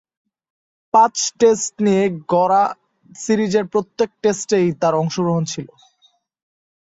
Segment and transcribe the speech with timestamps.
[0.93, 2.63] পাঁচ-টেস্ট নিয়ে গড়া
[3.15, 5.67] সিরিজের প্রত্যেক টেস্টেই তার অংশগ্রহণ ছিল।